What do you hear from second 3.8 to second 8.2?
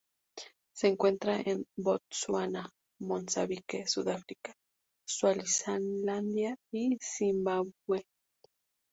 Sudáfrica, Suazilandia y Zimbabue.